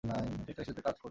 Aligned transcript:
Textile 0.03 0.65
শিল্পে 0.67 0.81
কাজ 0.81 0.85
করতেন। 0.85 0.99